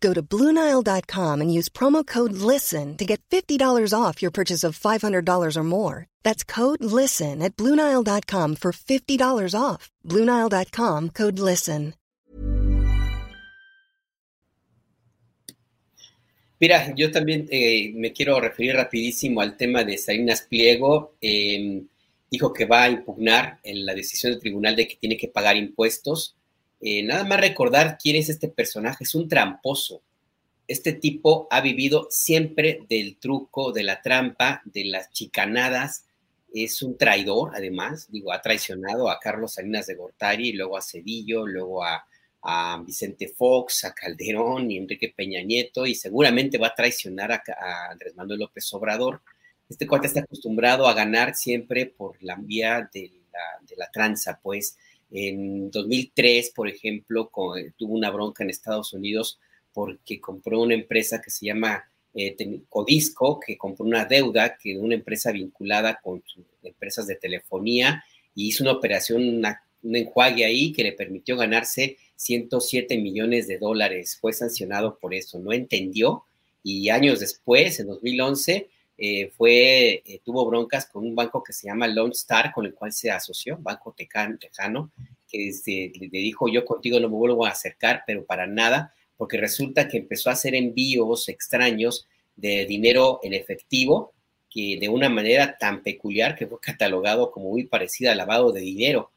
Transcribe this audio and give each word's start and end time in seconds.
Go 0.00 0.12
to 0.12 0.22
Bluenile.com 0.22 1.40
and 1.40 1.52
use 1.52 1.68
promo 1.68 2.06
code 2.06 2.32
LISTEN 2.32 2.96
to 2.98 3.04
get 3.04 3.20
$50 3.30 3.58
off 3.92 4.20
your 4.20 4.30
purchase 4.30 4.62
of 4.62 4.78
$500 4.78 5.56
or 5.56 5.64
more. 5.64 6.06
That's 6.22 6.44
code 6.44 6.84
LISTEN 6.84 7.42
at 7.42 7.56
Bluenile.com 7.56 8.56
for 8.56 8.72
$50 8.72 9.54
off. 9.58 9.90
Bluenile.com 10.06 11.10
code 11.10 11.38
LISTEN. 11.38 11.94
Mira, 16.60 16.94
yo 16.96 17.10
también 17.10 17.46
eh, 17.50 17.92
me 17.94 18.12
quiero 18.12 18.40
referir 18.40 18.74
rapidísimo 18.74 19.42
al 19.42 19.56
tema 19.56 19.84
de 19.84 19.98
Salinas 19.98 20.46
Pliego. 20.48 21.16
Eh, 21.20 21.82
dijo 22.30 22.52
que 22.52 22.64
va 22.64 22.84
a 22.84 22.90
impugnar 22.90 23.60
en 23.62 23.84
la 23.84 23.94
decisión 23.94 24.32
del 24.32 24.40
tribunal 24.40 24.74
de 24.74 24.88
que 24.88 24.96
tiene 24.96 25.16
que 25.16 25.28
pagar 25.28 25.56
impuestos. 25.56 26.36
Eh, 26.86 27.02
nada 27.02 27.24
más 27.24 27.40
recordar 27.40 27.96
quién 27.96 28.16
es 28.16 28.28
este 28.28 28.46
personaje, 28.50 29.04
es 29.04 29.14
un 29.14 29.26
tramposo. 29.26 30.02
Este 30.68 30.92
tipo 30.92 31.48
ha 31.50 31.62
vivido 31.62 32.08
siempre 32.10 32.80
del 32.90 33.16
truco, 33.16 33.72
de 33.72 33.84
la 33.84 34.02
trampa, 34.02 34.60
de 34.66 34.84
las 34.84 35.10
chicanadas. 35.10 36.04
Es 36.52 36.82
un 36.82 36.98
traidor, 36.98 37.52
además, 37.54 38.08
digo, 38.10 38.34
ha 38.34 38.42
traicionado 38.42 39.08
a 39.08 39.18
Carlos 39.18 39.54
Salinas 39.54 39.86
de 39.86 39.94
Gortari, 39.94 40.52
luego 40.52 40.76
a 40.76 40.82
Cedillo, 40.82 41.46
luego 41.46 41.82
a, 41.82 42.06
Vicente 42.84 43.28
Fox, 43.28 43.84
a 43.86 43.94
Calderón 43.94 44.70
y 44.70 44.76
Enrique 44.76 45.14
Peña 45.16 45.40
Nieto, 45.40 45.86
y 45.86 45.94
seguramente 45.94 46.58
va 46.58 46.66
a 46.66 46.74
traicionar 46.74 47.32
a, 47.32 47.42
Andrés 47.92 48.14
Manuel 48.14 48.40
López 48.40 48.70
Obrador. 48.74 49.22
Este 49.70 49.86
cuate 49.86 50.08
está 50.08 50.20
acostumbrado 50.20 50.86
a 50.86 50.92
ganar 50.92 51.34
siempre 51.34 51.86
por 51.86 52.22
la 52.22 52.36
vía 52.36 52.90
de 52.92 53.10
la 53.78 53.90
tranza, 53.90 54.38
pues 54.42 54.76
en 55.10 55.70
2003, 55.70 56.50
por 56.50 56.68
ejemplo, 56.68 57.30
tuvo 57.76 57.94
una 57.94 58.10
bronca 58.10 58.42
en 58.44 58.50
Estados 58.50 58.92
Unidos 58.92 59.38
porque 59.72 60.20
compró 60.20 60.62
una 60.62 60.74
empresa 60.74 61.20
que 61.20 61.30
se 61.30 61.46
llama 61.46 61.84
eh, 62.14 62.36
Codisco, 62.68 63.40
que 63.40 63.58
compró 63.58 63.84
una 63.84 64.04
deuda 64.04 64.56
que 64.56 64.78
una 64.78 64.94
empresa 64.94 65.32
vinculada 65.32 66.00
con 66.02 66.22
empresas 66.62 67.06
de 67.06 67.16
telefonía 67.16 68.04
y 68.34 68.48
hizo 68.48 68.62
una 68.62 68.72
operación, 68.72 69.44
un 69.82 69.96
enjuague 69.96 70.44
ahí 70.44 70.72
que 70.72 70.84
le 70.84 70.92
permitió 70.92 71.36
ganarse 71.36 71.96
107 72.16 72.98
millones 72.98 73.48
de 73.48 73.58
dólares. 73.58 74.16
Fue 74.20 74.32
sancionado 74.32 74.98
por 74.98 75.14
eso, 75.14 75.38
no 75.38 75.52
entendió 75.52 76.24
y 76.62 76.88
años 76.88 77.20
después, 77.20 77.78
en 77.78 77.88
2011, 77.88 78.68
eh, 78.96 79.32
fue, 79.36 80.02
eh, 80.06 80.20
tuvo 80.24 80.46
broncas 80.46 80.86
con 80.86 81.04
un 81.04 81.14
banco 81.16 81.42
que 81.42 81.52
se 81.52 81.66
llama 81.66 81.88
Lone 81.88 82.12
Star, 82.12 82.52
con 82.52 82.64
el 82.64 82.74
cual 82.74 82.92
se 82.92 83.10
asoció, 83.10 83.58
Banco 83.58 83.92
Tejano, 83.96 84.38
que 85.28 85.52
le 85.98 86.18
dijo 86.18 86.48
yo 86.48 86.64
contigo 86.64 87.00
no 87.00 87.08
me 87.08 87.16
vuelvo 87.16 87.44
a 87.44 87.50
acercar, 87.50 88.04
pero 88.06 88.24
para 88.24 88.46
nada, 88.46 88.94
porque 89.16 89.36
resulta 89.36 89.88
que 89.88 89.98
empezó 89.98 90.30
a 90.30 90.34
hacer 90.34 90.54
envíos 90.54 91.28
extraños 91.28 92.06
de 92.36 92.66
dinero 92.66 93.18
en 93.22 93.34
efectivo, 93.34 94.12
que 94.48 94.78
de 94.80 94.88
una 94.88 95.08
manera 95.08 95.58
tan 95.58 95.82
peculiar 95.82 96.36
que 96.36 96.46
fue 96.46 96.60
catalogado 96.60 97.32
como 97.32 97.50
muy 97.50 97.64
parecida 97.64 98.12
al 98.12 98.18
lavado 98.18 98.52
de 98.52 98.60
dinero. 98.60 99.10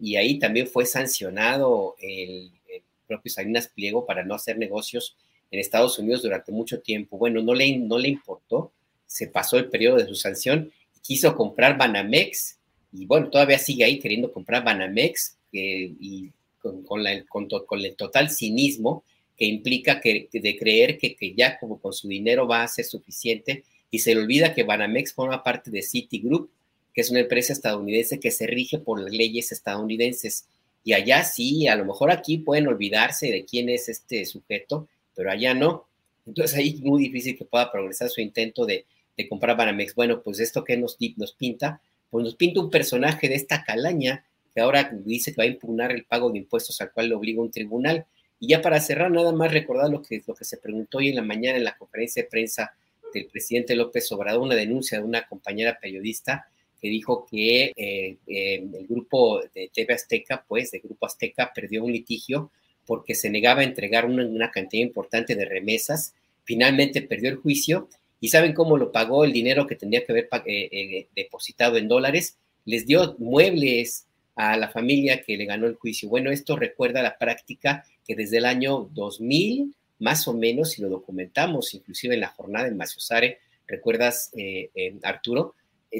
Y 0.00 0.14
ahí 0.16 0.38
también 0.38 0.68
fue 0.68 0.86
sancionado 0.86 1.96
el, 2.00 2.52
el 2.68 2.82
propio 3.08 3.32
Salinas 3.32 3.68
Pliego 3.68 4.06
para 4.06 4.24
no 4.24 4.34
hacer 4.34 4.56
negocios 4.58 5.16
en 5.50 5.58
Estados 5.58 5.98
Unidos 5.98 6.22
durante 6.22 6.52
mucho 6.52 6.80
tiempo. 6.80 7.18
Bueno, 7.18 7.42
no 7.42 7.54
le, 7.54 7.76
no 7.78 7.98
le 7.98 8.08
importó 8.08 8.72
se 9.06 9.28
pasó 9.28 9.58
el 9.58 9.70
periodo 9.70 9.96
de 9.96 10.06
su 10.06 10.14
sanción, 10.14 10.72
quiso 11.02 11.36
comprar 11.36 11.76
Banamex 11.78 12.58
y 12.92 13.06
bueno, 13.06 13.28
todavía 13.30 13.58
sigue 13.58 13.84
ahí 13.84 13.98
queriendo 13.98 14.32
comprar 14.32 14.64
Banamex 14.64 15.36
y 15.52 16.30
con, 16.60 17.06
el 17.06 17.96
total 17.96 18.30
cinismo 18.30 19.04
que 19.36 19.44
implica 19.44 20.00
que, 20.00 20.28
de 20.32 20.56
creer 20.56 20.98
que, 20.98 21.14
que, 21.14 21.34
ya 21.34 21.58
como 21.58 21.78
con 21.80 21.92
su 21.92 22.08
dinero 22.08 22.46
va 22.46 22.62
a 22.62 22.68
ser 22.68 22.84
suficiente 22.84 23.64
y 23.90 23.98
se 23.98 24.14
le 24.14 24.22
olvida 24.22 24.54
que 24.54 24.62
Banamex 24.62 25.12
forma 25.12 25.42
parte 25.42 25.70
de 25.70 25.82
Citigroup, 25.82 26.50
que 26.92 27.00
es 27.00 27.10
una 27.10 27.20
empresa 27.20 27.52
estadounidense 27.52 28.20
que 28.20 28.30
se 28.30 28.46
rige 28.46 28.78
por 28.78 29.00
las 29.00 29.12
leyes 29.12 29.52
estadounidenses. 29.52 30.46
Y 30.84 30.92
allá 30.92 31.24
sí, 31.24 31.66
a 31.66 31.76
lo 31.76 31.84
mejor 31.84 32.10
aquí 32.10 32.38
pueden 32.38 32.68
olvidarse 32.68 33.30
de 33.30 33.44
quién 33.44 33.68
es 33.68 33.88
este 33.88 34.24
sujeto, 34.24 34.88
pero 35.14 35.30
allá 35.30 35.54
no. 35.54 35.86
Entonces 36.26 36.56
ahí 36.56 36.70
es 36.70 36.80
muy 36.80 37.02
difícil 37.02 37.36
que 37.36 37.44
pueda 37.44 37.70
progresar 37.70 38.08
su 38.10 38.20
intento 38.20 38.66
de, 38.66 38.86
de 39.16 39.28
comprar 39.28 39.56
Banamex. 39.56 39.94
Bueno, 39.94 40.22
pues 40.22 40.40
esto 40.40 40.64
que 40.64 40.76
nos, 40.76 40.96
nos 41.16 41.32
pinta, 41.32 41.80
pues 42.10 42.24
nos 42.24 42.34
pinta 42.36 42.60
un 42.60 42.70
personaje 42.70 43.28
de 43.28 43.34
esta 43.34 43.64
calaña 43.64 44.24
que 44.54 44.60
ahora 44.60 44.90
dice 44.92 45.32
que 45.32 45.38
va 45.38 45.44
a 45.44 45.48
impugnar 45.48 45.90
el 45.92 46.04
pago 46.04 46.30
de 46.30 46.38
impuestos 46.38 46.80
al 46.80 46.92
cual 46.92 47.08
le 47.08 47.14
obliga 47.14 47.42
un 47.42 47.50
tribunal. 47.50 48.06
Y 48.38 48.48
ya 48.48 48.62
para 48.62 48.80
cerrar, 48.80 49.10
nada 49.10 49.32
más 49.32 49.52
recordar 49.52 49.90
lo 49.90 50.02
que, 50.02 50.22
lo 50.26 50.34
que 50.34 50.44
se 50.44 50.58
preguntó 50.58 50.98
hoy 50.98 51.08
en 51.08 51.16
la 51.16 51.22
mañana 51.22 51.56
en 51.56 51.64
la 51.64 51.76
conferencia 51.76 52.22
de 52.22 52.28
prensa 52.28 52.74
del 53.12 53.26
presidente 53.26 53.74
López 53.74 54.10
Obrador, 54.12 54.42
una 54.42 54.54
denuncia 54.54 54.98
de 54.98 55.04
una 55.04 55.26
compañera 55.26 55.78
periodista 55.80 56.46
que 56.80 56.88
dijo 56.88 57.26
que 57.30 57.72
eh, 57.74 58.16
eh, 58.26 58.68
el 58.74 58.86
grupo 58.86 59.40
de 59.54 59.70
TV 59.72 59.94
Azteca, 59.94 60.44
pues, 60.46 60.70
de 60.70 60.80
Grupo 60.80 61.06
Azteca, 61.06 61.52
perdió 61.54 61.82
un 61.82 61.92
litigio 61.92 62.50
porque 62.86 63.14
se 63.14 63.30
negaba 63.30 63.62
a 63.62 63.64
entregar 63.64 64.04
una, 64.04 64.26
una 64.26 64.50
cantidad 64.50 64.82
importante 64.82 65.34
de 65.34 65.46
remesas. 65.46 66.14
Finalmente 66.44 67.00
perdió 67.00 67.30
el 67.30 67.36
juicio 67.36 67.88
¿Y 68.20 68.28
saben 68.28 68.54
cómo 68.54 68.76
lo 68.76 68.92
pagó 68.92 69.24
el 69.24 69.32
dinero 69.32 69.66
que 69.66 69.76
tendría 69.76 70.04
que 70.04 70.12
haber 70.12 70.28
eh, 70.46 70.68
eh, 70.72 71.08
depositado 71.14 71.76
en 71.76 71.88
dólares? 71.88 72.38
Les 72.64 72.86
dio 72.86 73.16
muebles 73.18 74.06
a 74.36 74.56
la 74.56 74.68
familia 74.68 75.22
que 75.22 75.36
le 75.36 75.44
ganó 75.44 75.66
el 75.66 75.74
juicio. 75.74 76.08
Bueno, 76.08 76.30
esto 76.30 76.56
recuerda 76.56 77.02
la 77.02 77.18
práctica 77.18 77.84
que 78.06 78.14
desde 78.14 78.38
el 78.38 78.46
año 78.46 78.88
2000, 78.92 79.74
más 79.98 80.26
o 80.26 80.34
menos, 80.34 80.72
si 80.72 80.82
lo 80.82 80.88
documentamos, 80.88 81.74
inclusive 81.74 82.14
en 82.14 82.20
la 82.20 82.28
jornada 82.28 82.66
en 82.66 82.76
Maciosare, 82.76 83.38
recuerdas, 83.66 84.30
eh, 84.36 84.70
Arturo, 85.02 85.54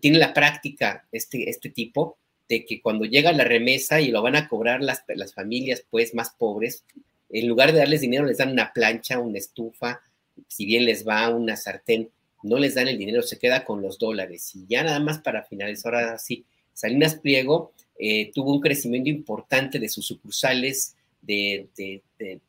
tiene 0.00 0.18
la 0.18 0.34
práctica 0.34 1.06
este, 1.12 1.48
este 1.48 1.70
tipo 1.70 2.18
de 2.48 2.64
que 2.64 2.80
cuando 2.80 3.04
llega 3.04 3.32
la 3.32 3.44
remesa 3.44 4.00
y 4.00 4.10
lo 4.10 4.22
van 4.22 4.36
a 4.36 4.48
cobrar 4.48 4.82
las, 4.82 5.04
las 5.08 5.34
familias 5.34 5.84
pues 5.90 6.14
más 6.14 6.30
pobres, 6.30 6.84
en 7.30 7.46
lugar 7.46 7.72
de 7.72 7.78
darles 7.78 8.00
dinero 8.00 8.24
les 8.24 8.38
dan 8.38 8.52
una 8.52 8.72
plancha, 8.72 9.18
una 9.18 9.38
estufa, 9.38 10.00
si 10.46 10.66
bien 10.66 10.84
les 10.84 11.06
va 11.06 11.28
una 11.28 11.56
sartén, 11.56 12.10
no 12.42 12.58
les 12.58 12.74
dan 12.74 12.88
el 12.88 12.98
dinero, 12.98 13.22
se 13.22 13.38
queda 13.38 13.64
con 13.64 13.82
los 13.82 13.98
dólares. 13.98 14.52
Y 14.54 14.66
ya 14.68 14.84
nada 14.84 15.00
más 15.00 15.18
para 15.18 15.42
finalizar, 15.42 15.94
ahora 15.94 16.18
sí, 16.18 16.44
Salinas 16.72 17.16
Pliego 17.16 17.72
eh, 17.98 18.30
tuvo 18.32 18.52
un 18.52 18.60
crecimiento 18.60 19.10
importante 19.10 19.78
de 19.78 19.88
sus 19.88 20.06
sucursales 20.06 20.94
de, 21.20 21.68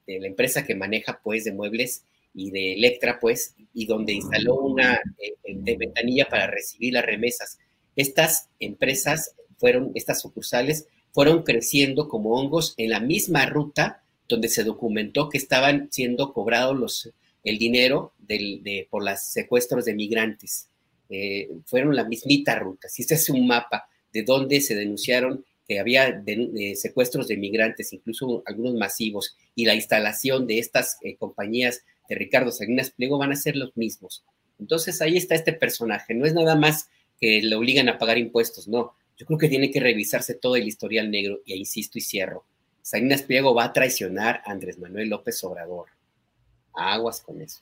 la 0.06 0.28
empresa 0.28 0.66
que 0.66 0.76
maneja, 0.76 1.20
pues, 1.24 1.44
de 1.44 1.54
muebles 1.54 2.04
y 2.34 2.52
de 2.52 2.74
Electra, 2.74 3.20
pues, 3.20 3.56
y 3.74 3.86
donde 3.86 4.14
instaló 4.14 4.56
una 4.56 5.02
eh, 5.18 5.78
ventanilla 5.78 6.30
para 6.30 6.48
recibir 6.48 6.94
las 6.94 7.06
remesas. 7.06 7.58
Estas 7.96 8.50
empresas 8.60 9.36
fueron, 9.58 9.92
estas 9.96 10.22
sucursales 10.22 10.88
fueron 11.12 11.44
creciendo 11.44 12.08
como 12.08 12.36
hongos 12.36 12.76
en 12.78 12.92
la 12.92 13.00
misma 13.00 13.46
ruta 13.48 14.04
donde 14.28 14.48
se 14.48 14.64
documentó 14.64 15.28
que 15.28 15.40
estaban 15.40 15.90
siendo 15.92 16.32
cobrados 16.32 16.78
los, 16.78 17.10
el 17.44 17.58
dinero 17.58 18.14
de, 18.18 18.88
por 18.90 19.04
los 19.04 19.20
secuestros 19.20 19.86
de 19.86 19.94
migrantes. 19.94 20.68
Eh, 21.10 21.50
fueron 21.66 21.96
la 21.96 22.04
mismita 22.04 22.58
ruta. 22.60 22.88
Si 22.88 23.02
este 23.02 23.16
es 23.16 23.30
un 23.30 23.48
mapa 23.48 23.90
de 24.14 24.24
donde 24.24 24.62
se 24.62 24.76
denunciaron 24.76 25.46
que 25.68 25.80
había 25.80 26.24
secuestros 26.76 27.28
de 27.28 27.38
migrantes, 27.38 27.94
incluso 27.94 28.42
algunos 28.48 28.74
masivos, 28.74 29.38
y 29.54 29.66
la 29.66 29.76
instalación 29.76 30.48
de 30.48 30.58
estas 30.58 30.98
eh, 31.04 31.16
compañías 31.16 31.84
de 32.10 32.16
Ricardo 32.16 32.52
Salinas 32.52 32.90
Pliego 32.90 33.20
van 33.20 33.32
a 33.32 33.36
ser 33.36 33.56
los 33.56 33.78
mismos. 33.78 34.24
Entonces 34.60 35.00
ahí 35.02 35.16
está 35.16 35.36
este 35.36 35.54
personaje. 35.54 36.16
No 36.16 36.26
es 36.26 36.34
nada 36.34 36.56
más 36.56 36.90
que 37.22 37.42
le 37.44 37.56
obligan 37.56 37.88
a 37.88 38.00
pagar 38.00 38.18
impuestos, 38.18 38.68
no. 38.68 38.94
Yo 39.18 39.28
creo 39.28 39.38
que 39.38 39.50
tiene 39.50 39.70
que 39.70 39.80
revisarse 39.80 40.34
todo 40.34 40.56
el 40.56 40.68
historial 40.68 41.12
negro 41.12 41.42
y 41.46 41.54
insisto 41.54 41.98
y 41.98 42.02
cierro. 42.02 42.46
Salinas 42.82 43.22
Pliego 43.22 43.54
va 43.54 43.66
a 43.66 43.74
traicionar 43.74 44.42
a 44.46 44.52
Andrés 44.52 44.80
Manuel 44.80 45.10
López 45.10 45.44
Obrador. 45.44 45.88
Aguas 46.80 47.22
con 47.22 47.42
eso. 47.42 47.62